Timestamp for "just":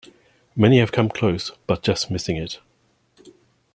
1.83-2.09